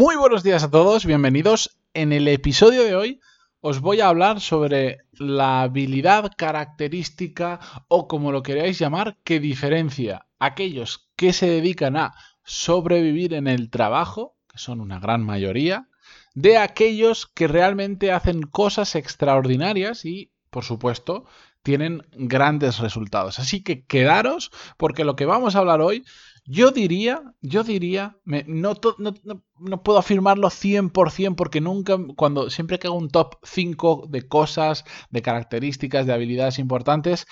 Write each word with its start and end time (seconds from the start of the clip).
Muy 0.00 0.14
buenos 0.14 0.44
días 0.44 0.62
a 0.62 0.70
todos, 0.70 1.04
bienvenidos. 1.06 1.76
En 1.92 2.12
el 2.12 2.28
episodio 2.28 2.84
de 2.84 2.94
hoy 2.94 3.20
os 3.60 3.80
voy 3.80 4.00
a 4.00 4.06
hablar 4.06 4.40
sobre 4.40 4.98
la 5.10 5.62
habilidad 5.62 6.30
característica 6.36 7.58
o 7.88 8.06
como 8.06 8.30
lo 8.30 8.44
queráis 8.44 8.78
llamar 8.78 9.18
que 9.24 9.40
diferencia 9.40 10.28
a 10.38 10.46
aquellos 10.46 11.10
que 11.16 11.32
se 11.32 11.48
dedican 11.48 11.96
a 11.96 12.14
sobrevivir 12.44 13.34
en 13.34 13.48
el 13.48 13.70
trabajo, 13.70 14.36
que 14.48 14.58
son 14.58 14.80
una 14.80 15.00
gran 15.00 15.24
mayoría, 15.24 15.88
de 16.32 16.58
aquellos 16.58 17.26
que 17.26 17.48
realmente 17.48 18.12
hacen 18.12 18.42
cosas 18.42 18.94
extraordinarias 18.94 20.04
y, 20.04 20.30
por 20.50 20.62
supuesto, 20.62 21.26
tienen 21.64 22.06
grandes 22.12 22.78
resultados. 22.78 23.40
Así 23.40 23.64
que 23.64 23.84
quedaros 23.84 24.52
porque 24.76 25.04
lo 25.04 25.16
que 25.16 25.26
vamos 25.26 25.56
a 25.56 25.58
hablar 25.58 25.80
hoy, 25.80 26.04
yo 26.50 26.70
diría, 26.70 27.20
yo 27.42 27.62
diría, 27.62 28.16
no, 28.24 28.74
no, 28.96 29.82
puedo 29.82 29.98
afirmarlo 29.98 30.48
100% 30.48 31.36
porque 31.36 31.60
nunca, 31.60 31.98
cuando 32.16 32.48
siempre 32.48 32.78
que 32.78 32.86
hago 32.86 32.96
un 32.96 33.10
top 33.10 33.34
5 33.42 34.06
de 34.08 34.26
cosas, 34.26 34.86
de 35.10 35.20
características, 35.20 36.06
de 36.06 36.14
habilidades 36.14 36.58
importantes, 36.58 37.26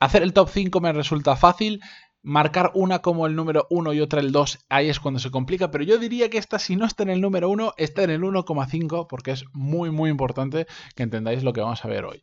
hacer 0.00 0.22
el 0.22 0.32
top 0.32 0.48
5 0.48 0.80
me 0.80 0.94
resulta 0.94 1.36
fácil. 1.36 1.80
Marcar 2.22 2.70
una 2.74 3.00
como 3.00 3.26
el 3.26 3.36
número 3.36 3.66
1 3.68 3.92
y 3.92 4.00
otra 4.00 4.20
el 4.20 4.32
2, 4.32 4.64
ahí 4.70 4.88
es 4.88 4.98
cuando 4.98 5.20
se 5.20 5.30
complica, 5.30 5.70
pero 5.70 5.84
yo 5.84 5.98
diría 5.98 6.30
que 6.30 6.38
esta 6.38 6.58
si 6.58 6.74
no 6.74 6.86
está 6.86 7.02
en 7.02 7.10
el 7.10 7.20
número 7.20 7.50
1, 7.50 7.74
está 7.76 8.02
en 8.04 8.08
el 8.08 8.22
1,5 8.22 9.06
porque 9.10 9.32
es 9.32 9.44
muy 9.52 9.90
muy 9.90 10.08
importante 10.08 10.66
que 10.96 11.02
entendáis 11.02 11.42
lo 11.42 11.52
que 11.52 11.60
vamos 11.60 11.84
a 11.84 11.88
ver 11.88 12.06
hoy. 12.06 12.22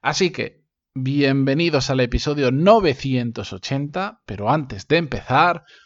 Así 0.00 0.30
que 0.30 0.62
Bienvenidos 0.94 1.88
al 1.88 2.00
episodio 2.00 2.52
980, 2.52 4.20
pero 4.26 4.50
antes 4.50 4.86
de 4.88 4.98
empezar, 4.98 5.64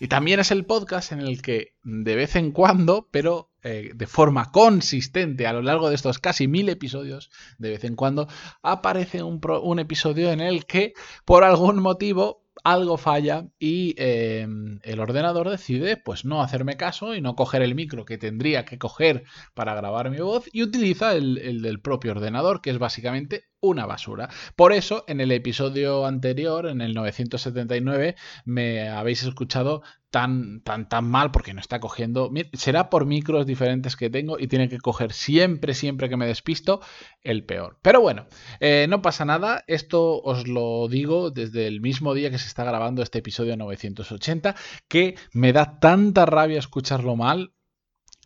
Y 0.00 0.08
también 0.08 0.40
es 0.40 0.50
el 0.50 0.64
podcast 0.64 1.12
en 1.12 1.20
el 1.20 1.42
que 1.42 1.74
de 1.82 2.16
vez 2.16 2.36
en 2.36 2.52
cuando, 2.52 3.08
pero 3.10 3.50
eh, 3.62 3.90
de 3.94 4.06
forma 4.06 4.52
consistente 4.52 5.46
a 5.46 5.52
lo 5.52 5.62
largo 5.62 5.88
de 5.88 5.96
estos 5.96 6.18
casi 6.20 6.46
mil 6.46 6.68
episodios, 6.68 7.30
de 7.58 7.70
vez 7.70 7.84
en 7.84 7.96
cuando 7.96 8.28
aparece 8.62 9.22
un, 9.22 9.78
episodio 9.80 10.30
en 10.30 10.40
el 10.40 10.64
que 10.64 10.92
por 11.24 11.42
algún 11.42 11.80
motivo 11.80 12.44
algo 12.62 12.96
falla 12.96 13.46
y 13.58 13.94
em, 13.98 14.80
el 14.82 15.00
ordenador 15.00 15.48
decide 15.48 15.96
pues 15.96 16.24
no 16.24 16.42
hacerme 16.42 16.76
caso 16.76 17.14
y 17.14 17.20
no 17.20 17.34
coger 17.36 17.62
el 17.62 17.74
micro 17.74 18.04
que 18.04 18.18
tendría 18.18 18.64
que 18.64 18.78
coger 18.78 19.24
para 19.54 19.74
grabar 19.74 20.10
mi 20.10 20.18
voz 20.18 20.48
y 20.52 20.62
utiliza 20.62 21.14
el 21.14 21.62
del 21.62 21.80
propio 21.80 22.12
ordenador 22.12 22.60
que 22.60 22.70
es 22.70 22.78
básicamente 22.78 23.44
una 23.60 23.86
basura. 23.86 24.28
Por 24.56 24.72
eso, 24.72 25.04
en 25.08 25.20
el 25.20 25.32
episodio 25.32 26.06
anterior, 26.06 26.66
en 26.66 26.80
el 26.80 26.94
979, 26.94 28.14
me 28.44 28.88
habéis 28.88 29.22
escuchado 29.22 29.82
tan, 30.10 30.60
tan, 30.62 30.88
tan 30.88 31.04
mal 31.04 31.30
porque 31.30 31.54
no 31.54 31.60
está 31.60 31.80
cogiendo. 31.80 32.30
Será 32.52 32.90
por 32.90 33.06
micros 33.06 33.46
diferentes 33.46 33.96
que 33.96 34.10
tengo 34.10 34.38
y 34.38 34.46
tiene 34.48 34.68
que 34.68 34.78
coger 34.78 35.12
siempre, 35.12 35.74
siempre 35.74 36.08
que 36.08 36.16
me 36.16 36.26
despisto, 36.26 36.80
el 37.22 37.44
peor. 37.44 37.78
Pero 37.82 38.00
bueno, 38.00 38.26
eh, 38.60 38.86
no 38.88 39.02
pasa 39.02 39.24
nada. 39.24 39.64
Esto 39.66 40.20
os 40.22 40.46
lo 40.46 40.88
digo 40.88 41.30
desde 41.30 41.66
el 41.66 41.80
mismo 41.80 42.14
día 42.14 42.30
que 42.30 42.38
se 42.38 42.46
está 42.46 42.64
grabando 42.64 43.02
este 43.02 43.18
episodio 43.18 43.56
980, 43.56 44.54
que 44.88 45.16
me 45.32 45.52
da 45.52 45.78
tanta 45.80 46.26
rabia 46.26 46.58
escucharlo 46.58 47.16
mal 47.16 47.52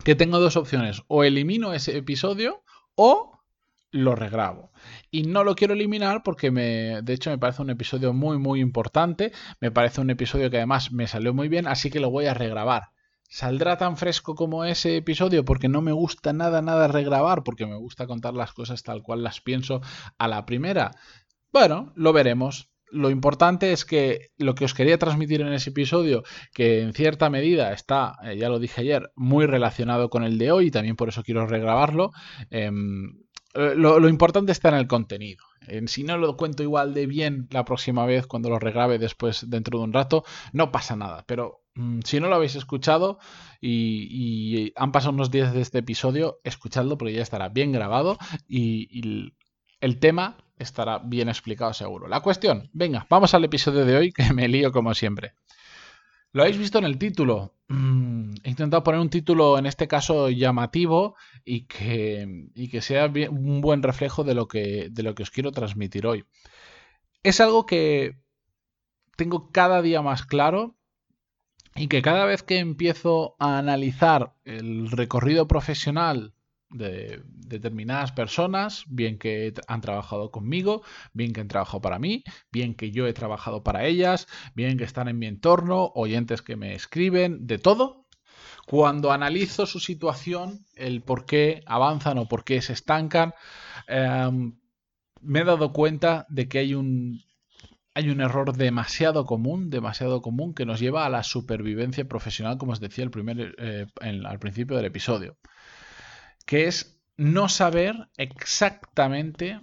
que 0.05 0.15
tengo 0.15 0.39
dos 0.41 0.57
opciones. 0.57 1.03
O 1.09 1.25
elimino 1.25 1.73
ese 1.75 1.97
episodio 1.97 2.65
o 2.95 3.42
lo 3.93 4.17
regrabo. 4.17 4.73
Y 5.11 5.23
no 5.23 5.45
lo 5.45 5.55
quiero 5.55 5.75
eliminar 5.75 6.23
porque 6.25 6.51
me, 6.51 7.03
de 7.03 7.13
hecho 7.13 7.31
me 7.31 7.39
parece 7.39 7.63
un 7.63 7.71
episodio 7.71 8.13
muy 8.13 8.39
muy 8.39 8.61
importante, 8.61 9.33
me 9.61 9.71
parece 9.71 10.01
un 10.01 10.11
episodio 10.11 10.51
que 10.51 10.57
además 10.57 10.91
me 10.91 11.07
salió 11.07 11.33
muy 11.33 11.49
bien, 11.49 11.69
así 11.69 11.91
que 11.91 12.01
lo 12.01 12.11
voy 12.11 12.27
a 12.27 12.35
regrabar. 12.35 12.91
¿Saldrá 13.29 13.79
tan 13.79 13.97
fresco 13.97 14.35
como 14.35 14.65
ese 14.65 14.97
episodio? 14.99 15.45
Porque 15.45 15.69
no 15.69 15.81
me 15.81 15.93
gusta 15.93 16.35
nada, 16.35 16.61
nada 16.61 16.87
regrabar, 16.89 17.45
porque 17.45 17.65
me 17.65 17.77
gusta 17.77 18.07
contar 18.07 18.35
las 18.35 18.53
cosas 18.53 18.83
tal 18.83 19.03
cual 19.03 19.23
las 19.23 19.41
pienso 19.41 19.81
a 20.19 20.29
la 20.29 20.45
primera. 20.45 20.91
Bueno, 21.51 21.93
lo 21.97 22.13
veremos. 22.13 22.71
Lo 22.91 23.09
importante 23.09 23.73
es 23.73 23.87
que 23.87 24.33
lo 24.37 24.55
que 24.55 24.67
os 24.67 24.75
quería 24.75 24.99
transmitir 24.99 25.41
en 25.41 25.55
ese 25.55 25.71
episodio, 25.71 26.25
que 26.53 26.83
en 26.83 26.93
cierta 26.93 27.31
medida 27.31 27.73
está, 27.73 28.17
eh, 28.23 28.37
ya 28.37 28.51
lo 28.51 28.59
dije 28.59 28.83
ayer, 28.83 29.11
muy 29.15 29.47
relacionado 29.47 30.11
con 30.11 30.25
el 30.25 30.37
de 30.37 30.53
hoy, 30.53 30.67
y 30.67 30.71
también 30.71 30.97
por 30.97 31.09
eso 31.09 31.23
quiero 31.23 31.47
regrabarlo, 31.47 32.11
em, 32.51 33.22
lo, 33.55 34.09
importante 34.09 34.53
está 34.53 34.71
en 34.71 34.77
el 34.77 34.87
contenido. 34.87 35.45
si 35.87 36.05
no 36.05 36.17
lo 36.17 36.37
cuento 36.37 36.63
igual 36.63 36.95
de 36.95 37.07
bien 37.07 37.49
la 37.51 37.65
próxima 37.65 38.07
vez 38.07 38.27
cuando 38.27 38.49
lo 38.49 38.59
regrabe 38.59 38.99
después 38.99 39.49
dentro 39.51 39.79
de 39.79 39.85
un 39.85 39.93
rato, 39.93 40.25
no 40.53 40.73
pasa 40.73 40.97
nada. 40.97 41.25
Pero 41.27 41.63
mm, 41.75 42.01
si 42.05 42.21
no 42.21 42.29
lo 42.29 42.37
habéis 42.37 42.57
escuchado 42.57 43.19
y, 43.61 44.73
han 44.77 44.93
pasado 44.93 45.13
unos 45.13 45.31
días 45.31 45.53
de 45.53 45.61
este 45.61 45.79
episodio, 45.79 46.41
escuchadlo 46.45 46.97
porque 46.99 47.15
ya 47.15 47.23
estará 47.23 47.49
bien 47.49 47.73
grabado 47.73 48.19
y, 48.49 49.33
el 49.81 49.99
tema 49.99 50.37
estará 50.59 50.99
bien 50.99 51.29
explicado 51.29 51.75
seguro. 51.75 52.07
La 52.07 52.21
cuestión, 52.21 52.71
venga, 52.73 53.07
vamos 53.11 53.35
al 53.35 53.45
episodio 53.45 53.85
de 53.85 53.97
hoy 53.97 54.13
que 54.17 54.33
me 54.33 54.49
lío 54.49 54.73
como 54.73 54.95
siempre. 54.95 55.35
Lo 56.33 56.43
habéis 56.43 56.59
visto 56.59 56.79
en 56.79 56.85
el 56.85 56.99
título. 56.99 57.55
Mm, 57.69 58.35
he 58.43 58.51
intentado 58.51 58.83
poner 58.83 59.01
un 59.01 59.11
título, 59.11 59.59
en 59.59 59.67
este 59.67 59.87
caso, 59.87 60.31
llamativo 60.31 61.15
y 61.45 61.67
que, 61.67 62.49
que 62.71 62.81
sea 62.81 63.07
un 63.31 63.61
buen 63.61 63.83
reflejo 63.83 64.25
de 64.25 64.35
lo 64.35 64.49
que, 64.49 64.89
de 64.91 65.03
lo 65.03 65.15
que 65.15 65.23
os 65.23 65.31
quiero 65.31 65.53
transmitir 65.53 66.07
hoy. 66.07 66.25
Es 67.23 67.41
algo 67.41 67.67
que 67.67 68.19
tengo 69.17 69.51
cada 69.53 69.83
día 69.83 70.03
más 70.03 70.25
claro 70.25 70.77
y 71.75 71.89
que 71.89 72.03
cada 72.03 72.25
vez 72.25 72.43
que 72.43 72.59
empiezo 72.59 73.37
a 73.39 73.59
analizar 73.59 74.35
el 74.45 74.91
recorrido 74.91 75.47
profesional 75.47 76.35
de 76.73 77.23
determinadas 77.27 78.13
personas, 78.13 78.85
bien 78.89 79.19
que 79.19 79.53
han 79.67 79.81
trabajado 79.81 80.31
conmigo, 80.31 80.83
bien 81.13 81.33
que 81.33 81.41
han 81.41 81.49
trabajado 81.49 81.81
para 81.81 81.99
mí, 81.99 82.25
bien 82.51 82.75
que 82.75 82.91
yo 82.91 83.07
he 83.07 83.13
trabajado 83.13 83.63
para 83.63 83.85
ellas, 83.85 84.27
bien 84.55 84.79
que 84.79 84.85
están 84.85 85.09
en 85.09 85.19
mi 85.19 85.27
entorno, 85.27 85.93
oyentes 85.95 86.43
que 86.43 86.57
me 86.57 86.75
escriben, 86.75 87.47
de 87.47 87.59
todo. 87.59 88.07
Cuando 88.67 89.13
analizo 89.13 89.67
su 89.67 89.81
situación, 89.81 90.67
el 90.75 91.03
por 91.03 91.27
qué 91.27 91.63
avanzan 91.67 92.19
o 92.19 92.29
por 92.29 92.45
qué 92.45 92.63
se 92.63 92.73
estancan, 92.73 93.35
em, 93.89 94.57
me 95.21 95.41
he 95.41 95.45
dado 95.45 95.73
cuenta 95.73 96.27
de 96.29 96.49
que 96.49 96.59
hay 96.61 96.75
un, 96.75 97.21
hay 97.95 98.09
un 98.09 98.21
error 98.21 98.57
demasiado 98.57 99.27
común, 99.27 99.69
demasiado 99.71 100.23
común 100.23 100.55
que 100.55 100.65
nos 100.65 100.81
lleva 100.81 101.05
a 101.05 101.11
la 101.11 101.23
supervivencia 101.23 102.07
profesional, 102.07 102.57
como 102.59 102.73
os 102.73 102.81
decía 102.81 103.05
el 103.05 103.55
eh, 103.59 103.87
al 104.01 104.39
principio 104.39 104.77
del 104.77 104.87
episodio 104.87 105.37
que 106.45 106.67
es 106.67 107.01
no 107.17 107.49
saber 107.49 108.09
exactamente 108.17 109.61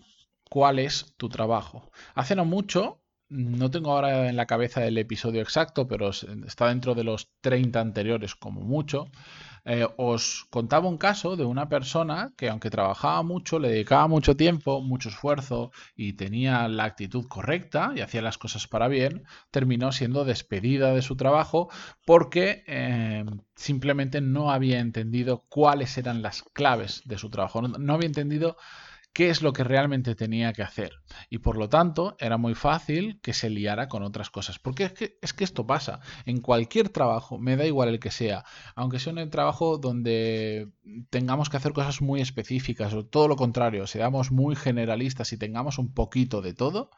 cuál 0.50 0.80
es 0.80 1.14
tu 1.18 1.30
trabajo. 1.30 1.92
Hace 2.16 2.36
no 2.36 2.46
mucho, 2.46 3.02
no 3.30 3.70
tengo 3.70 3.92
ahora 3.92 4.30
en 4.30 4.36
la 4.36 4.48
cabeza 4.48 4.86
el 4.86 4.98
episodio 4.98 5.42
exacto, 5.42 5.88
pero 5.88 6.10
está 6.10 6.68
dentro 6.68 6.96
de 6.96 7.04
los 7.04 7.30
30 7.42 7.80
anteriores 7.80 8.36
como 8.36 8.62
mucho, 8.62 9.08
eh, 9.66 9.88
os 9.98 10.46
contaba 10.50 10.88
un 10.88 10.98
caso 10.98 11.36
de 11.36 11.46
una 11.46 11.70
persona 11.70 12.34
que 12.38 12.50
aunque 12.50 12.70
trabajaba 12.70 13.24
mucho, 13.24 13.60
le 13.60 13.70
dedicaba 13.70 14.08
mucho 14.08 14.36
tiempo, 14.36 14.82
mucho 14.82 15.10
esfuerzo 15.10 15.72
y 15.96 16.14
tenía 16.14 16.68
la 16.68 16.86
actitud 16.86 17.28
correcta 17.28 17.92
y 17.96 18.02
hacía 18.02 18.22
las 18.22 18.38
cosas 18.38 18.68
para 18.68 18.88
bien, 18.88 19.24
terminó 19.52 19.92
siendo 19.92 20.26
despedida 20.26 20.94
de 20.94 21.02
su 21.02 21.16
trabajo 21.16 21.70
porque 22.06 22.64
eh, 22.68 23.26
simplemente 23.56 24.22
no 24.22 24.52
había 24.52 24.80
entendido 24.80 25.46
cuáles 25.50 25.98
eran 25.98 26.22
las 26.22 26.44
claves 26.44 27.02
de 27.06 27.18
su 27.18 27.30
trabajo, 27.30 27.62
no 27.62 27.94
había 27.94 28.08
entendido 28.08 28.58
qué 29.20 29.30
es 29.30 29.42
lo 29.42 29.52
que 29.52 29.66
realmente 29.66 30.16
tenía 30.16 30.54
que 30.54 30.64
hacer. 30.64 30.94
Y 31.30 31.40
por 31.40 31.58
lo 31.58 31.68
tanto, 31.68 32.16
era 32.20 32.38
muy 32.38 32.56
fácil 32.56 33.20
que 33.22 33.34
se 33.34 33.50
liara 33.50 33.90
con 33.90 34.02
otras 34.02 34.30
cosas. 34.30 34.60
Porque 34.60 34.86
es 34.86 34.94
que, 34.94 35.18
es 35.22 35.34
que 35.34 35.44
esto 35.44 35.68
pasa. 35.68 36.00
En 36.26 36.40
cualquier 36.40 36.88
trabajo, 36.88 37.38
me 37.38 37.58
da 37.58 37.66
igual 37.66 37.90
el 37.90 38.00
que 38.00 38.12
sea, 38.12 38.46
aunque 38.76 38.98
sea 38.98 39.12
un 39.12 39.30
trabajo 39.30 39.78
donde 39.78 40.72
tengamos 41.10 41.50
que 41.50 41.58
hacer 41.58 41.74
cosas 41.74 42.02
muy 42.02 42.22
específicas 42.22 42.94
o 42.94 43.06
todo 43.06 43.28
lo 43.28 43.36
contrario, 43.36 43.88
seamos 43.88 44.32
muy 44.32 44.56
generalistas 44.56 45.34
y 45.34 45.38
tengamos 45.38 45.80
un 45.80 45.94
poquito 45.94 46.42
de 46.42 46.54
todo, 46.54 46.90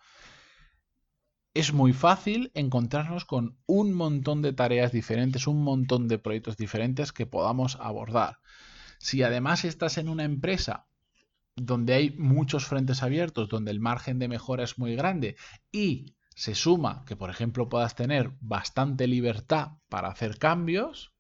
es 1.56 1.74
muy 1.74 1.92
fácil 1.92 2.52
encontrarnos 2.54 3.26
con 3.26 3.58
un 3.66 3.94
montón 3.94 4.44
de 4.44 4.54
tareas 4.54 4.92
diferentes, 4.92 5.48
un 5.48 5.64
montón 5.64 6.08
de 6.08 6.20
proyectos 6.20 6.56
diferentes 6.56 7.14
que 7.14 7.26
podamos 7.26 7.80
abordar. 7.82 8.38
Si 9.00 9.24
además 9.24 9.66
estás 9.66 9.98
en 9.98 10.08
una 10.08 10.24
empresa 10.24 10.86
donde 11.56 11.94
hay 11.94 12.12
muchos 12.18 12.66
frentes 12.66 13.04
abiertos, 13.04 13.50
donde 13.50 13.72
el 13.72 13.80
margen 13.80 14.20
de 14.20 14.28
mejora 14.28 14.64
es 14.64 14.78
muy 14.78 14.96
grande 14.96 15.36
y 15.72 16.16
se 16.36 16.56
suma 16.56 17.04
que, 17.06 17.16
por 17.16 17.30
ejemplo, 17.30 17.70
puedas 17.70 17.96
tener 17.96 18.32
bastante 18.40 19.08
libertad 19.08 19.74
para 19.90 20.10
hacer 20.10 20.38
cambios, 20.38 21.14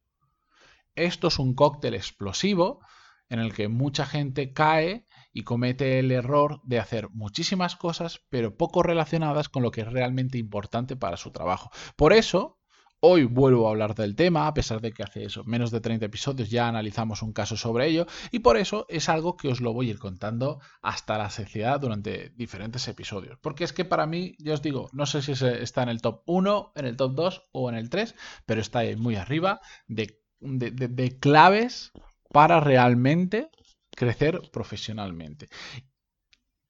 esto 0.95 1.27
es 1.27 1.39
un 1.39 1.53
cóctel 1.53 1.93
explosivo 1.93 2.81
en 3.29 3.39
el 3.39 3.53
que 3.53 3.69
mucha 3.69 4.05
gente 4.05 4.51
cae 4.51 5.05
y 5.31 5.43
comete 5.43 5.99
el 5.99 6.11
error 6.11 6.59
de 6.63 6.79
hacer 6.79 7.09
muchísimas 7.11 7.77
cosas, 7.77 8.21
pero 8.29 8.57
poco 8.57 8.83
relacionadas 8.83 9.47
con 9.47 9.63
lo 9.63 9.71
que 9.71 9.81
es 9.81 9.91
realmente 9.91 10.37
importante 10.37 10.97
para 10.97 11.15
su 11.15 11.31
trabajo. 11.31 11.71
Por 11.95 12.11
eso, 12.11 12.59
Hoy 13.03 13.23
vuelvo 13.23 13.67
a 13.67 13.71
hablar 13.71 13.95
del 13.95 14.15
tema, 14.15 14.45
a 14.45 14.53
pesar 14.53 14.79
de 14.79 14.91
que 14.91 15.01
hace 15.01 15.25
eso, 15.25 15.43
menos 15.43 15.71
de 15.71 15.81
30 15.81 16.05
episodios 16.05 16.51
ya 16.51 16.67
analizamos 16.67 17.23
un 17.23 17.33
caso 17.33 17.57
sobre 17.57 17.87
ello, 17.87 18.05
y 18.29 18.39
por 18.39 18.57
eso 18.57 18.85
es 18.89 19.09
algo 19.09 19.37
que 19.37 19.47
os 19.47 19.59
lo 19.59 19.73
voy 19.73 19.87
a 19.87 19.89
ir 19.89 19.97
contando 19.97 20.59
hasta 20.83 21.17
la 21.17 21.31
saciedad 21.31 21.79
durante 21.79 22.29
diferentes 22.35 22.87
episodios. 22.87 23.39
Porque 23.41 23.63
es 23.63 23.73
que 23.73 23.85
para 23.85 24.05
mí, 24.05 24.35
ya 24.37 24.53
os 24.53 24.61
digo, 24.61 24.87
no 24.93 25.07
sé 25.07 25.23
si 25.23 25.31
está 25.31 25.81
en 25.81 25.89
el 25.89 25.99
top 25.99 26.21
1, 26.27 26.73
en 26.75 26.85
el 26.85 26.95
top 26.95 27.15
2 27.15 27.49
o 27.53 27.69
en 27.69 27.75
el 27.75 27.89
3, 27.89 28.13
pero 28.45 28.61
está 28.61 28.79
ahí 28.79 28.95
muy 28.95 29.15
arriba 29.15 29.61
de, 29.87 30.21
de 30.39 31.19
claves 31.19 31.93
para 32.29 32.59
realmente 32.59 33.49
crecer 33.95 34.41
profesionalmente. 34.53 35.49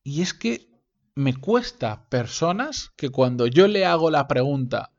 Y 0.02 0.22
es 0.22 0.34
que 0.34 0.70
me 1.14 1.36
cuesta 1.36 2.08
personas 2.08 2.94
que 2.96 3.10
cuando 3.10 3.48
yo 3.48 3.68
le 3.68 3.86
hago 3.86 4.10
la 4.10 4.30
pregunta, 4.30 4.94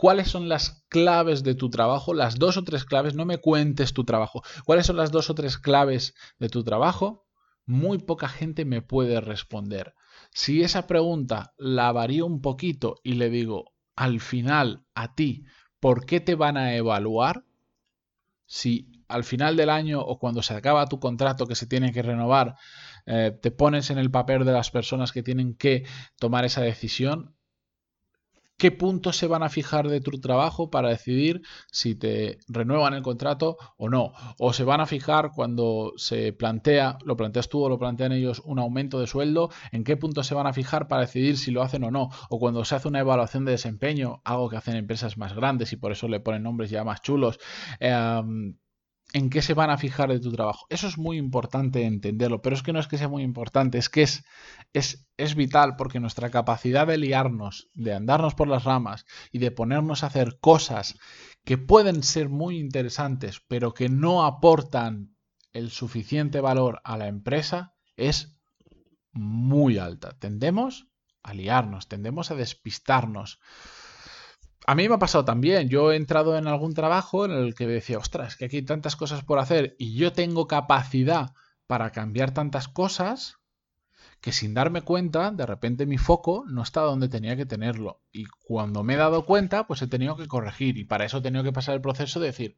cuáles 0.00 0.30
son 0.30 0.48
las 0.48 0.82
claves 0.88 1.42
de 1.42 1.54
tu 1.54 1.68
trabajo, 1.68 2.14
las 2.14 2.38
dos 2.38 2.56
o 2.56 2.64
tres 2.64 2.86
claves, 2.86 3.14
no 3.14 3.26
me 3.26 3.36
cuentes 3.36 3.92
tu 3.92 4.04
trabajo, 4.04 4.42
cuáles 4.64 4.86
son 4.86 4.96
las 4.96 5.12
dos 5.12 5.28
o 5.28 5.34
tres 5.34 5.58
claves 5.58 6.14
de 6.38 6.48
tu 6.48 6.64
trabajo, 6.64 7.26
muy 7.66 7.98
poca 7.98 8.26
gente 8.26 8.64
me 8.64 8.80
puede 8.80 9.20
responder. 9.20 9.92
Si 10.30 10.62
esa 10.62 10.86
pregunta 10.86 11.52
la 11.58 11.92
varío 11.92 12.24
un 12.24 12.40
poquito 12.40 12.94
y 13.04 13.12
le 13.12 13.28
digo 13.28 13.74
al 13.94 14.20
final 14.20 14.86
a 14.94 15.14
ti, 15.14 15.44
¿por 15.80 16.06
qué 16.06 16.20
te 16.20 16.34
van 16.34 16.56
a 16.56 16.74
evaluar? 16.74 17.44
Si 18.46 19.04
al 19.06 19.22
final 19.22 19.54
del 19.54 19.68
año 19.68 20.00
o 20.00 20.18
cuando 20.18 20.42
se 20.42 20.54
acaba 20.54 20.86
tu 20.86 20.98
contrato 20.98 21.46
que 21.46 21.56
se 21.56 21.66
tiene 21.66 21.92
que 21.92 22.00
renovar, 22.00 22.54
eh, 23.04 23.38
te 23.42 23.50
pones 23.50 23.90
en 23.90 23.98
el 23.98 24.10
papel 24.10 24.46
de 24.46 24.52
las 24.52 24.70
personas 24.70 25.12
que 25.12 25.22
tienen 25.22 25.54
que 25.54 25.84
tomar 26.18 26.46
esa 26.46 26.62
decisión, 26.62 27.36
qué 28.60 28.70
puntos 28.70 29.16
se 29.16 29.26
van 29.26 29.42
a 29.42 29.48
fijar 29.48 29.88
de 29.88 30.02
tu 30.02 30.20
trabajo 30.20 30.70
para 30.70 30.90
decidir 30.90 31.40
si 31.72 31.94
te 31.94 32.38
renuevan 32.46 32.92
el 32.92 33.02
contrato 33.02 33.56
o 33.78 33.88
no. 33.88 34.12
O 34.38 34.52
se 34.52 34.64
van 34.64 34.82
a 34.82 34.86
fijar 34.86 35.30
cuando 35.34 35.94
se 35.96 36.34
plantea, 36.34 36.98
lo 37.06 37.16
planteas 37.16 37.48
tú 37.48 37.64
o 37.64 37.70
lo 37.70 37.78
plantean 37.78 38.12
ellos, 38.12 38.42
un 38.44 38.58
aumento 38.58 39.00
de 39.00 39.06
sueldo, 39.06 39.48
en 39.72 39.82
qué 39.82 39.96
puntos 39.96 40.26
se 40.26 40.34
van 40.34 40.46
a 40.46 40.52
fijar 40.52 40.88
para 40.88 41.02
decidir 41.02 41.38
si 41.38 41.50
lo 41.50 41.62
hacen 41.62 41.84
o 41.84 41.90
no. 41.90 42.10
O 42.28 42.38
cuando 42.38 42.64
se 42.66 42.74
hace 42.74 42.86
una 42.86 43.00
evaluación 43.00 43.46
de 43.46 43.52
desempeño, 43.52 44.20
algo 44.24 44.50
que 44.50 44.58
hacen 44.58 44.76
empresas 44.76 45.16
más 45.16 45.34
grandes 45.34 45.72
y 45.72 45.76
por 45.76 45.90
eso 45.90 46.06
le 46.06 46.20
ponen 46.20 46.42
nombres 46.42 46.68
ya 46.68 46.84
más 46.84 47.00
chulos. 47.00 47.38
Em, 47.80 48.56
en 49.12 49.30
qué 49.30 49.42
se 49.42 49.54
van 49.54 49.70
a 49.70 49.78
fijar 49.78 50.10
de 50.10 50.20
tu 50.20 50.32
trabajo. 50.32 50.66
Eso 50.68 50.86
es 50.86 50.98
muy 50.98 51.16
importante 51.16 51.84
entenderlo, 51.84 52.42
pero 52.42 52.54
es 52.54 52.62
que 52.62 52.72
no 52.72 52.78
es 52.78 52.86
que 52.86 52.98
sea 52.98 53.08
muy 53.08 53.22
importante, 53.22 53.78
es 53.78 53.88
que 53.88 54.02
es, 54.02 54.24
es, 54.72 55.08
es, 55.16 55.34
vital 55.34 55.76
porque 55.76 56.00
nuestra 56.00 56.30
capacidad 56.30 56.86
de 56.86 56.98
liarnos, 56.98 57.70
de 57.74 57.94
andarnos 57.94 58.34
por 58.34 58.48
las 58.48 58.64
ramas 58.64 59.06
y 59.32 59.38
de 59.38 59.50
ponernos 59.50 60.02
a 60.02 60.06
hacer 60.06 60.38
cosas 60.40 60.98
que 61.44 61.58
pueden 61.58 62.02
ser 62.02 62.28
muy 62.28 62.58
interesantes, 62.58 63.42
pero 63.48 63.74
que 63.74 63.88
no 63.88 64.24
aportan 64.24 65.16
el 65.52 65.70
suficiente 65.70 66.40
valor 66.40 66.80
a 66.84 66.96
la 66.96 67.08
empresa, 67.08 67.74
es 67.96 68.38
muy 69.12 69.78
alta. 69.78 70.16
Tendemos 70.18 70.88
a 71.22 71.34
liarnos, 71.34 71.88
tendemos 71.88 72.30
a 72.30 72.36
despistarnos 72.36 73.40
a 74.66 74.74
mí 74.74 74.88
me 74.88 74.94
ha 74.94 74.98
pasado 74.98 75.24
también. 75.24 75.68
Yo 75.68 75.92
he 75.92 75.96
entrado 75.96 76.36
en 76.36 76.46
algún 76.46 76.74
trabajo 76.74 77.24
en 77.24 77.32
el 77.32 77.54
que 77.54 77.66
decía, 77.66 77.98
ostras, 77.98 78.36
que 78.36 78.46
aquí 78.46 78.58
hay 78.58 78.64
tantas 78.64 78.96
cosas 78.96 79.24
por 79.24 79.38
hacer 79.38 79.76
y 79.78 79.94
yo 79.94 80.12
tengo 80.12 80.46
capacidad 80.46 81.32
para 81.66 81.90
cambiar 81.90 82.32
tantas 82.32 82.68
cosas 82.68 83.38
que 84.20 84.32
sin 84.32 84.52
darme 84.52 84.82
cuenta, 84.82 85.30
de 85.30 85.46
repente 85.46 85.86
mi 85.86 85.96
foco 85.96 86.44
no 86.46 86.62
está 86.62 86.82
donde 86.82 87.08
tenía 87.08 87.36
que 87.36 87.46
tenerlo. 87.46 88.02
Y 88.12 88.26
cuando 88.26 88.82
me 88.82 88.94
he 88.94 88.96
dado 88.98 89.24
cuenta, 89.24 89.66
pues 89.66 89.80
he 89.82 89.86
tenido 89.86 90.16
que 90.16 90.28
corregir. 90.28 90.76
Y 90.76 90.84
para 90.84 91.06
eso 91.06 91.18
he 91.18 91.22
tenido 91.22 91.42
que 91.42 91.52
pasar 91.52 91.74
el 91.74 91.80
proceso 91.80 92.20
de 92.20 92.26
decir, 92.26 92.56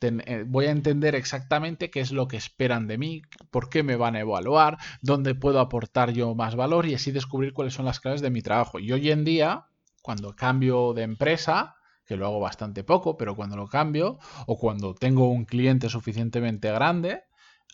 eh, 0.00 0.44
voy 0.46 0.66
a 0.66 0.70
entender 0.70 1.14
exactamente 1.14 1.90
qué 1.90 2.00
es 2.00 2.12
lo 2.12 2.28
que 2.28 2.36
esperan 2.36 2.86
de 2.86 2.98
mí, 2.98 3.22
por 3.50 3.68
qué 3.68 3.82
me 3.82 3.96
van 3.96 4.14
a 4.14 4.20
evaluar, 4.20 4.78
dónde 5.00 5.34
puedo 5.34 5.58
aportar 5.58 6.12
yo 6.12 6.34
más 6.34 6.54
valor 6.54 6.86
y 6.86 6.94
así 6.94 7.10
descubrir 7.10 7.52
cuáles 7.52 7.74
son 7.74 7.86
las 7.86 7.98
claves 7.98 8.20
de 8.20 8.30
mi 8.30 8.42
trabajo. 8.42 8.78
Y 8.78 8.92
hoy 8.92 9.10
en 9.10 9.24
día, 9.24 9.66
cuando 10.06 10.36
cambio 10.36 10.92
de 10.94 11.02
empresa, 11.02 11.74
que 12.04 12.14
lo 12.14 12.26
hago 12.26 12.38
bastante 12.38 12.84
poco, 12.84 13.16
pero 13.16 13.34
cuando 13.34 13.56
lo 13.56 13.66
cambio, 13.66 14.20
o 14.46 14.56
cuando 14.56 14.94
tengo 14.94 15.28
un 15.28 15.46
cliente 15.46 15.88
suficientemente 15.88 16.70
grande, 16.70 17.24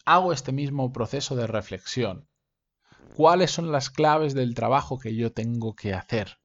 hago 0.07 0.33
este 0.33 0.51
mismo 0.51 0.95
proceso 0.95 1.37
de 1.37 1.47
reflexión. 1.47 2.27
¿Cuáles 3.15 3.51
son 3.51 3.71
las 3.71 3.91
claves 3.91 4.33
del 4.33 4.55
trabajo 4.55 4.99
que 4.99 5.15
yo 5.15 5.35
tengo 5.35 5.75
que 5.75 5.93
hacer? 5.93 6.39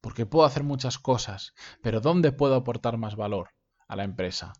Porque 0.00 0.24
puedo 0.24 0.46
hacer 0.46 0.62
muchas 0.62 0.98
cosas, 0.98 1.52
pero 1.82 2.00
¿dónde 2.00 2.32
puedo 2.32 2.54
aportar 2.54 2.96
más 2.96 3.14
valor 3.14 3.50
a 3.88 3.94
la 3.94 4.04
empresa? 4.04 4.54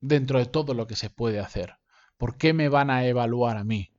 Dentro 0.00 0.40
de 0.40 0.46
todo 0.46 0.74
lo 0.74 0.88
que 0.88 0.96
se 0.96 1.10
puede 1.10 1.38
hacer. 1.38 1.76
¿Por 2.16 2.36
qué 2.36 2.52
me 2.52 2.68
van 2.68 2.90
a 2.90 3.06
evaluar 3.06 3.56
a 3.56 3.62
mí? 3.62 3.92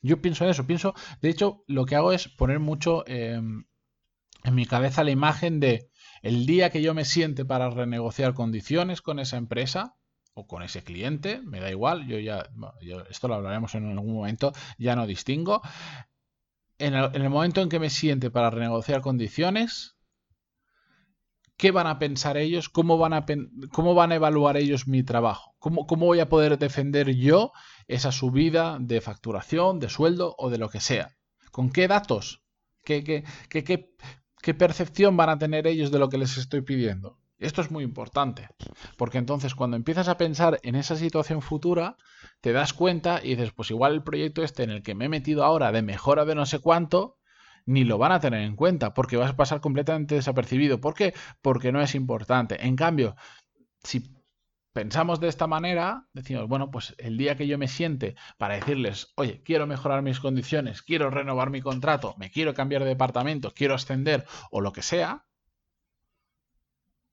Yo 0.00 0.22
pienso 0.22 0.44
en 0.44 0.52
eso, 0.52 0.66
pienso, 0.66 0.94
de 1.20 1.28
hecho, 1.28 1.64
lo 1.66 1.84
que 1.84 1.96
hago 1.96 2.12
es 2.12 2.28
poner 2.28 2.60
mucho 2.60 3.06
em, 3.06 3.66
en 4.46 4.54
mi 4.54 4.66
cabeza 4.66 5.04
la 5.04 5.10
imagen 5.10 5.60
de 5.60 5.90
el 6.22 6.46
día 6.46 6.70
que 6.70 6.82
yo 6.82 6.94
me 6.94 7.04
siente 7.04 7.44
para 7.44 7.70
renegociar 7.70 8.34
condiciones 8.34 9.02
con 9.02 9.18
esa 9.18 9.36
empresa 9.36 9.96
o 10.34 10.46
con 10.46 10.62
ese 10.62 10.82
cliente, 10.82 11.40
me 11.42 11.60
da 11.60 11.70
igual, 11.70 12.06
yo 12.06 12.18
ya, 12.18 12.48
esto 13.08 13.28
lo 13.28 13.34
hablaremos 13.34 13.74
en 13.74 13.90
algún 13.90 14.14
momento, 14.14 14.52
ya 14.78 14.94
no 14.94 15.06
distingo. 15.06 15.62
En 16.78 16.94
el, 16.94 17.30
momento 17.30 17.62
en 17.62 17.70
que 17.70 17.80
me 17.80 17.88
siente 17.88 18.30
para 18.30 18.50
renegociar 18.50 19.00
condiciones, 19.00 19.96
¿qué 21.56 21.70
van 21.70 21.86
a 21.86 21.98
pensar 21.98 22.36
ellos? 22.36 22.68
¿Cómo 22.68 22.98
van 22.98 23.14
a, 23.14 23.24
cómo 23.72 23.94
van 23.94 24.12
a 24.12 24.16
evaluar 24.16 24.58
ellos 24.58 24.86
mi 24.86 25.02
trabajo? 25.02 25.54
¿Cómo, 25.58 25.86
¿Cómo 25.86 26.04
voy 26.04 26.20
a 26.20 26.28
poder 26.28 26.58
defender 26.58 27.14
yo 27.14 27.52
esa 27.88 28.12
subida 28.12 28.76
de 28.78 29.00
facturación, 29.00 29.78
de 29.78 29.88
sueldo 29.88 30.34
o 30.36 30.50
de 30.50 30.58
lo 30.58 30.68
que 30.68 30.80
sea? 30.80 31.16
¿Con 31.50 31.70
qué 31.70 31.88
datos? 31.88 32.42
¿Qué, 32.84 33.02
qué, 33.02 33.24
qué, 33.48 33.64
qué 33.64 33.96
¿Qué 34.42 34.54
percepción 34.54 35.16
van 35.16 35.30
a 35.30 35.38
tener 35.38 35.66
ellos 35.66 35.90
de 35.90 35.98
lo 35.98 36.08
que 36.08 36.18
les 36.18 36.36
estoy 36.36 36.62
pidiendo? 36.62 37.18
Esto 37.38 37.60
es 37.60 37.70
muy 37.70 37.84
importante, 37.84 38.48
porque 38.96 39.18
entonces 39.18 39.54
cuando 39.54 39.76
empiezas 39.76 40.08
a 40.08 40.16
pensar 40.16 40.58
en 40.62 40.74
esa 40.74 40.96
situación 40.96 41.42
futura, 41.42 41.96
te 42.40 42.52
das 42.52 42.72
cuenta 42.72 43.20
y 43.22 43.30
dices, 43.30 43.52
pues 43.52 43.70
igual 43.70 43.92
el 43.92 44.02
proyecto 44.02 44.42
este 44.42 44.62
en 44.62 44.70
el 44.70 44.82
que 44.82 44.94
me 44.94 45.04
he 45.04 45.08
metido 45.10 45.44
ahora 45.44 45.70
de 45.70 45.82
mejora 45.82 46.24
de 46.24 46.34
no 46.34 46.46
sé 46.46 46.60
cuánto, 46.60 47.18
ni 47.66 47.84
lo 47.84 47.98
van 47.98 48.12
a 48.12 48.20
tener 48.20 48.40
en 48.40 48.56
cuenta, 48.56 48.94
porque 48.94 49.18
vas 49.18 49.32
a 49.32 49.36
pasar 49.36 49.60
completamente 49.60 50.14
desapercibido. 50.14 50.80
¿Por 50.80 50.94
qué? 50.94 51.12
Porque 51.42 51.72
no 51.72 51.82
es 51.82 51.94
importante. 51.94 52.64
En 52.64 52.76
cambio, 52.76 53.16
si 53.82 54.15
pensamos 54.76 55.20
de 55.20 55.28
esta 55.28 55.46
manera, 55.46 56.06
decimos, 56.12 56.48
bueno, 56.48 56.70
pues 56.70 56.94
el 56.98 57.16
día 57.16 57.34
que 57.34 57.46
yo 57.46 57.56
me 57.56 57.66
siente 57.66 58.14
para 58.36 58.56
decirles, 58.56 59.10
oye, 59.16 59.42
quiero 59.42 59.66
mejorar 59.66 60.02
mis 60.02 60.20
condiciones, 60.20 60.82
quiero 60.82 61.08
renovar 61.08 61.48
mi 61.48 61.62
contrato, 61.62 62.14
me 62.18 62.30
quiero 62.30 62.52
cambiar 62.52 62.82
de 62.82 62.90
departamento, 62.90 63.54
quiero 63.54 63.74
ascender 63.74 64.26
o 64.50 64.60
lo 64.60 64.74
que 64.74 64.82
sea, 64.82 65.24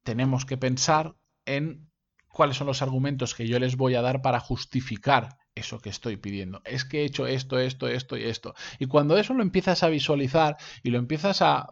tenemos 0.04 0.46
que 0.46 0.58
pensar 0.58 1.16
en 1.46 1.90
cuáles 2.28 2.58
son 2.58 2.68
los 2.68 2.82
argumentos 2.82 3.34
que 3.34 3.48
yo 3.48 3.58
les 3.60 3.78
voy 3.78 3.96
a 3.96 4.02
dar 4.02 4.22
para 4.22 4.42
justificar 4.42 5.38
eso 5.56 5.80
que 5.80 5.90
estoy 5.90 6.18
pidiendo. 6.18 6.62
Es 6.66 6.84
que 6.84 7.04
he 7.04 7.06
hecho 7.06 7.28
esto, 7.28 7.60
esto, 7.60 7.88
esto 7.88 8.18
y 8.18 8.24
esto. 8.26 8.56
Y 8.78 8.88
cuando 8.88 9.18
eso 9.18 9.34
lo 9.34 9.42
empiezas 9.42 9.84
a 9.84 9.88
visualizar 9.88 10.58
y 10.84 10.90
lo 10.90 10.98
empiezas 10.98 11.42
a, 11.42 11.70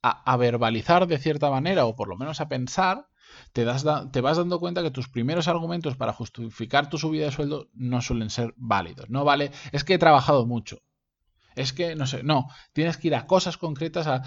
a, 0.00 0.32
a 0.32 0.36
verbalizar 0.38 1.06
de 1.06 1.18
cierta 1.18 1.50
manera, 1.50 1.84
o 1.84 1.94
por 1.94 2.08
lo 2.08 2.16
menos 2.16 2.40
a 2.40 2.48
pensar, 2.48 3.09
te, 3.52 3.64
das 3.64 3.84
te 4.12 4.20
vas 4.20 4.36
dando 4.36 4.60
cuenta 4.60 4.82
que 4.82 4.90
tus 4.90 5.08
primeros 5.08 5.48
argumentos 5.48 5.96
para 5.96 6.12
justificar 6.12 6.88
tu 6.88 6.98
subida 6.98 7.26
de 7.26 7.32
sueldo 7.32 7.68
no 7.74 8.00
suelen 8.00 8.30
ser 8.30 8.54
válidos. 8.56 9.10
No 9.10 9.24
vale, 9.24 9.52
es 9.72 9.84
que 9.84 9.94
he 9.94 9.98
trabajado 9.98 10.46
mucho. 10.46 10.82
Es 11.56 11.72
que, 11.72 11.96
no 11.96 12.06
sé, 12.06 12.22
no, 12.22 12.48
tienes 12.72 12.96
que 12.96 13.08
ir 13.08 13.14
a 13.14 13.26
cosas 13.26 13.56
concretas, 13.56 14.06
a 14.06 14.22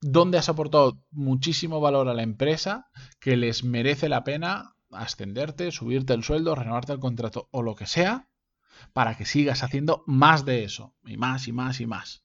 dónde 0.00 0.38
has 0.38 0.48
aportado 0.48 1.02
muchísimo 1.10 1.80
valor 1.80 2.08
a 2.08 2.14
la 2.14 2.22
empresa, 2.22 2.88
que 3.18 3.36
les 3.36 3.64
merece 3.64 4.08
la 4.08 4.24
pena 4.24 4.74
ascenderte, 4.90 5.72
subirte 5.72 6.14
el 6.14 6.24
sueldo, 6.24 6.54
renovarte 6.54 6.92
el 6.92 7.00
contrato 7.00 7.48
o 7.50 7.62
lo 7.62 7.74
que 7.74 7.86
sea, 7.86 8.28
para 8.92 9.16
que 9.16 9.26
sigas 9.26 9.62
haciendo 9.62 10.04
más 10.06 10.44
de 10.44 10.64
eso, 10.64 10.94
y 11.04 11.16
más 11.16 11.48
y 11.48 11.52
más 11.52 11.80
y 11.80 11.86
más. 11.86 12.24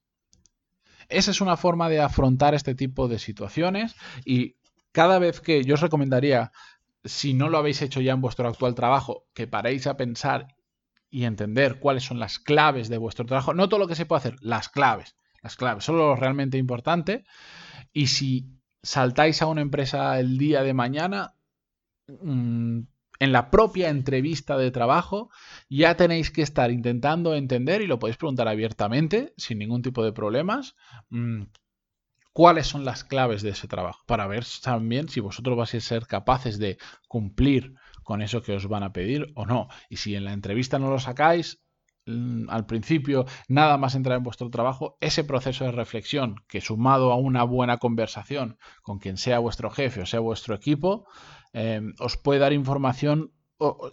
Esa 1.09 1.31
es 1.31 1.41
una 1.41 1.57
forma 1.57 1.89
de 1.89 2.01
afrontar 2.01 2.55
este 2.55 2.73
tipo 2.75 3.07
de 3.07 3.19
situaciones 3.19 3.95
y 4.25 4.55
cada 4.95 5.19
vez 5.19 5.41
que 5.41 5.65
yo 5.65 5.73
os 5.73 5.81
recomendaría, 5.81 6.53
si 7.03 7.33
no 7.33 7.49
lo 7.49 7.57
habéis 7.57 7.81
hecho 7.81 7.99
ya 7.99 8.13
en 8.13 8.21
vuestro 8.21 8.47
actual 8.47 8.75
trabajo, 8.75 9.27
que 9.33 9.45
paréis 9.45 9.87
a 9.87 9.97
pensar 9.97 10.55
y 11.09 11.25
entender 11.25 11.79
cuáles 11.81 12.05
son 12.05 12.17
las 12.17 12.39
claves 12.39 12.87
de 12.87 12.97
vuestro 12.97 13.25
trabajo. 13.25 13.53
No 13.53 13.67
todo 13.67 13.81
lo 13.81 13.89
que 13.89 13.95
se 13.95 14.05
puede 14.05 14.19
hacer, 14.19 14.37
las 14.39 14.69
claves. 14.69 15.17
Las 15.41 15.57
claves, 15.57 15.83
solo 15.83 15.97
lo 15.97 16.15
realmente 16.15 16.57
importante. 16.57 17.25
Y 17.91 18.07
si 18.07 18.47
saltáis 18.83 19.41
a 19.41 19.47
una 19.47 19.59
empresa 19.59 20.17
el 20.17 20.37
día 20.37 20.63
de 20.63 20.73
mañana, 20.73 21.35
mm, 22.07 22.79
en 23.19 23.31
la 23.33 23.51
propia 23.51 23.89
entrevista 23.89 24.57
de 24.57 24.71
trabajo, 24.71 25.29
ya 25.69 25.97
tenéis 25.97 26.31
que 26.31 26.41
estar 26.41 26.71
intentando 26.71 27.35
entender, 27.35 27.81
y 27.81 27.87
lo 27.87 27.99
podéis 27.99 28.15
preguntar 28.15 28.47
abiertamente, 28.47 29.33
sin 29.35 29.59
ningún 29.59 29.81
tipo 29.81 30.05
de 30.05 30.13
problemas, 30.13 30.77
mm, 31.09 31.43
cuáles 32.35 32.67
son 32.67 32.83
las 32.83 33.05
claves 33.05 33.41
de 33.43 33.51
ese 33.51 33.69
trabajo, 33.69 34.03
para 34.05 34.27
ver 34.27 34.45
también 34.61 35.07
si 35.07 35.21
vosotros 35.21 35.55
vais 35.55 35.73
a 35.73 35.79
ser 35.79 36.05
capaces 36.05 36.59
de 36.59 36.77
cumplir 37.07 37.75
con 38.03 38.21
eso 38.21 38.41
que 38.41 38.51
os 38.51 38.67
van 38.67 38.83
a 38.83 38.91
pedir 38.91 39.31
o 39.35 39.45
no. 39.45 39.69
Y 39.89 39.95
si 39.95 40.15
en 40.15 40.25
la 40.25 40.33
entrevista 40.33 40.77
no 40.77 40.89
lo 40.89 40.99
sacáis, 40.99 41.63
mm, 42.05 42.49
al 42.49 42.65
principio 42.65 43.25
nada 43.47 43.77
más 43.77 43.95
entrar 43.95 44.17
en 44.17 44.23
vuestro 44.23 44.49
trabajo, 44.49 44.97
ese 44.99 45.23
proceso 45.23 45.63
de 45.63 45.71
reflexión 45.71 46.35
que 46.49 46.59
sumado 46.59 47.13
a 47.13 47.15
una 47.15 47.45
buena 47.45 47.77
conversación 47.77 48.57
con 48.81 48.99
quien 48.99 49.15
sea 49.15 49.39
vuestro 49.39 49.69
jefe 49.71 50.01
o 50.01 50.05
sea 50.05 50.19
vuestro 50.19 50.55
equipo, 50.55 51.07
eh, 51.53 51.81
os 51.99 52.17
puede 52.17 52.41
dar 52.41 52.51
información. 52.51 53.31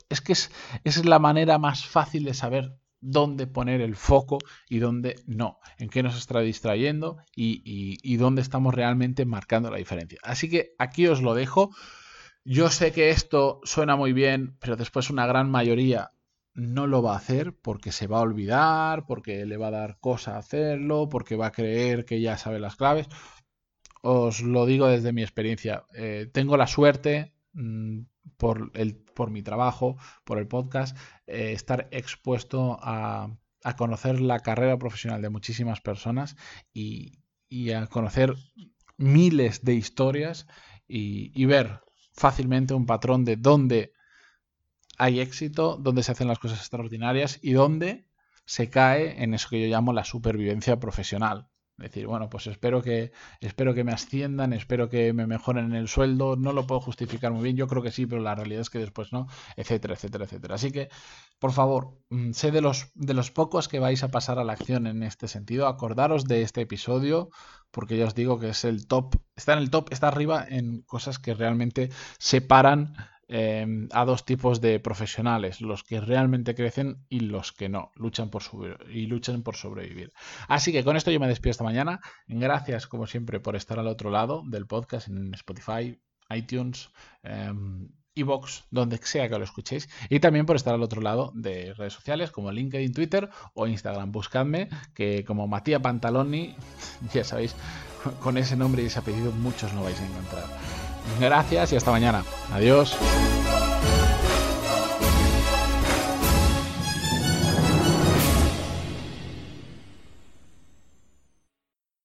es 0.08 0.20
que 0.20 0.32
es, 0.32 0.50
es 0.82 1.04
la 1.04 1.20
manera 1.20 1.58
más 1.58 1.86
fácil 1.86 2.24
de 2.24 2.34
saber 2.34 2.76
dónde 3.02 3.46
poner 3.46 3.80
el 3.82 3.96
foco 3.96 4.38
y 4.68 4.78
dónde 4.78 5.16
no, 5.26 5.58
en 5.78 5.90
qué 5.90 6.02
nos 6.02 6.16
está 6.16 6.40
distrayendo 6.40 7.18
y, 7.34 8.16
dónde 8.16 8.40
estamos 8.40 8.74
realmente 8.74 9.26
marcando 9.26 9.70
la 9.70 9.76
diferencia. 9.76 10.18
Así 10.22 10.48
que 10.48 10.74
aquí 10.78 11.06
os 11.08 11.20
lo 11.20 11.34
dejo. 11.34 11.70
Yo 12.44 12.70
sé 12.70 12.92
que 12.92 13.10
esto 13.10 13.60
suena 13.64 13.96
muy 13.96 14.12
bien, 14.12 14.56
pero 14.60 14.76
después 14.76 15.10
una 15.10 15.26
gran 15.26 15.50
mayoría 15.50 16.12
no 16.54 16.86
lo 16.86 17.02
va 17.02 17.14
a 17.14 17.18
hacer 17.18 17.54
porque 17.54 17.92
se 17.92 18.06
va 18.06 18.18
a 18.18 18.22
olvidar, 18.22 19.04
porque 19.06 19.46
le 19.46 19.56
va 19.56 19.68
a 19.68 19.72
dar 19.72 19.98
cosa 19.98 20.38
hacerlo, 20.38 21.08
porque 21.08 21.36
va 21.36 21.46
a 21.46 21.52
creer 21.52 22.04
que 22.04 22.20
ya 22.20 22.38
sabe 22.38 22.60
las 22.60 22.76
claves. 22.76 23.08
Os 24.02 24.42
lo 24.42 24.66
digo 24.66 24.88
desde 24.88 25.12
mi 25.12 25.22
experiencia. 25.22 25.84
Eh, 25.94 26.28
tengo 26.32 26.56
la 26.56 26.66
suerte 26.66 27.31
mm, 27.52 28.00
por, 28.36 28.70
el, 28.74 28.96
por 28.96 29.30
mi 29.30 29.42
trabajo, 29.42 29.96
por 30.24 30.38
el 30.38 30.48
podcast, 30.48 30.96
eh, 31.26 31.52
estar 31.52 31.88
expuesto 31.90 32.78
a, 32.82 33.38
conocer 33.76 34.20
la 34.20 34.40
carrera 34.40 34.76
profesional 34.76 35.22
de 35.22 35.30
muchísimas 35.30 35.80
personas 35.80 36.36
y, 36.72 37.20
a 37.72 37.86
conocer 37.86 38.34
miles 38.96 39.62
de 39.64 39.74
historias 39.74 40.46
y, 40.88 41.44
ver 41.46 41.80
fácilmente 42.12 42.74
un 42.74 42.86
patrón 42.86 43.24
de 43.24 43.36
dónde 43.36 43.92
hay 44.98 45.20
éxito, 45.20 45.76
dónde 45.80 46.02
se 46.02 46.12
hacen 46.12 46.28
las 46.28 46.38
cosas 46.38 46.58
extraordinarias 46.58 47.38
y 47.42 47.52
dónde 47.52 48.08
se 48.44 48.68
cae 48.68 49.22
en 49.22 49.34
eso 49.34 49.48
que 49.48 49.60
yo 49.60 49.68
llamo 49.68 49.92
la 49.92 50.04
supervivencia 50.04 50.80
profesional 50.80 51.51
decir, 51.76 52.06
bueno, 52.06 52.28
pues 52.28 52.46
espero 52.46 52.82
que, 52.82 53.12
espero 53.40 53.74
que 53.74 53.84
me 53.84 53.92
asciendan, 53.92 54.52
espero 54.52 54.88
que 54.88 55.12
me 55.12 55.26
mejoren 55.26 55.74
el 55.74 55.88
sueldo, 55.88 56.36
no 56.36 56.52
lo 56.52 56.66
puedo 56.66 56.80
justificar 56.80 57.32
muy 57.32 57.42
bien, 57.42 57.56
yo 57.56 57.66
creo 57.66 57.82
que 57.82 57.90
sí, 57.90 58.06
pero 58.06 58.22
la 58.22 58.34
realidad 58.34 58.60
es 58.60 58.70
que 58.70 58.78
después 58.78 59.12
no, 59.12 59.26
etcétera, 59.56 59.94
etcétera, 59.94 60.24
etcétera. 60.24 60.54
Así 60.54 60.70
que, 60.70 60.88
por 61.38 61.52
favor, 61.52 61.98
mm, 62.10 62.32
sé 62.32 62.50
de 62.50 62.60
los, 62.60 62.90
de 62.94 63.14
los 63.14 63.30
pocos 63.30 63.68
que 63.68 63.78
vais 63.78 64.02
a 64.02 64.10
pasar 64.10 64.38
a 64.38 64.44
la 64.44 64.52
acción 64.52 64.86
en 64.86 65.02
este 65.02 65.28
sentido, 65.28 65.66
acordaros 65.66 66.24
de 66.24 66.42
este 66.42 66.60
episodio, 66.62 67.30
porque 67.70 67.96
ya 67.96 68.06
os 68.06 68.14
digo 68.14 68.38
que 68.38 68.50
es 68.50 68.64
el 68.64 68.86
top, 68.86 69.16
está 69.34 69.54
en 69.54 69.60
el 69.60 69.70
top, 69.70 69.92
está 69.92 70.08
arriba 70.08 70.44
en 70.48 70.82
cosas 70.82 71.18
que 71.18 71.34
realmente 71.34 71.90
separan 72.18 72.94
Em, 73.28 73.88
a 73.92 74.04
dos 74.04 74.26
tipos 74.26 74.60
de 74.60 74.78
profesionales, 74.80 75.60
los 75.60 75.84
que 75.84 76.00
realmente 76.00 76.54
crecen 76.54 77.06
y 77.08 77.20
los 77.20 77.52
que 77.52 77.68
no, 77.68 77.90
luchan 77.94 78.30
por, 78.30 78.42
y 78.90 79.06
luchan 79.06 79.42
por 79.42 79.56
sobrevivir. 79.56 80.12
Así 80.48 80.72
que 80.72 80.84
con 80.84 80.96
esto 80.96 81.10
yo 81.10 81.20
me 81.20 81.28
despido 81.28 81.52
esta 81.52 81.64
mañana. 81.64 82.00
Gracias, 82.26 82.86
como 82.86 83.06
siempre, 83.06 83.40
por 83.40 83.56
estar 83.56 83.78
al 83.78 83.86
otro 83.86 84.10
lado 84.10 84.42
del 84.46 84.66
podcast 84.66 85.08
en 85.08 85.32
Spotify, 85.34 85.98
iTunes, 86.30 86.90
eh, 87.22 87.52
Evox, 88.14 88.64
donde 88.70 88.98
sea 88.98 89.28
que 89.28 89.38
lo 89.38 89.44
escuchéis, 89.44 89.88
y 90.10 90.20
también 90.20 90.44
por 90.44 90.56
estar 90.56 90.74
al 90.74 90.82
otro 90.82 91.00
lado 91.00 91.32
de 91.34 91.72
redes 91.72 91.94
sociales 91.94 92.30
como 92.30 92.52
LinkedIn, 92.52 92.92
Twitter 92.92 93.30
o 93.54 93.66
Instagram. 93.66 94.12
Buscadme, 94.12 94.68
que 94.94 95.24
como 95.24 95.48
Matías 95.48 95.80
Pantaloni, 95.80 96.54
ya 97.14 97.24
sabéis, 97.24 97.54
con 98.20 98.36
ese 98.36 98.56
nombre 98.56 98.82
y 98.82 98.86
ese 98.86 98.98
apellido 98.98 99.32
muchos 99.32 99.72
no 99.72 99.84
vais 99.84 99.98
a 100.00 100.06
encontrar. 100.06 100.91
Gracias 101.20 101.72
y 101.72 101.76
hasta 101.76 101.90
mañana. 101.90 102.24
Adiós. 102.52 102.96